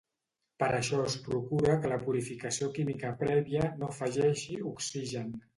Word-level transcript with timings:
Per 0.61 0.69
això 0.77 1.01
es 1.09 1.17
procura 1.27 1.75
que 1.83 1.91
la 1.93 1.99
purificació 2.07 2.71
química 2.79 3.13
prèvia 3.23 3.71
no 3.83 3.93
afegeixi 3.93 4.61
oxigen. 4.75 5.33